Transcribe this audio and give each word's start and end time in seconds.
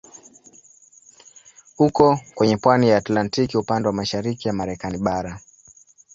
Uko 1.79 2.19
kwenye 2.35 2.57
pwani 2.57 2.89
ya 2.89 2.97
Atlantiki 2.97 3.57
upande 3.57 3.87
wa 3.87 3.93
mashariki 3.93 4.47
ya 4.47 4.53
Marekani 4.53 4.97
bara. 4.97 5.39